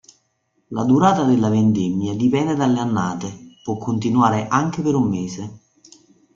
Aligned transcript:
La 0.69 0.83
durata 0.83 1.25
della 1.25 1.49
vendemmia 1.49 2.15
dipende 2.15 2.55
dalle 2.55 2.79
annate: 2.79 3.57
può 3.63 3.77
continuare 3.77 4.47
anche 4.47 4.81
per 4.81 4.95
un 4.95 5.07
mese. 5.07 5.59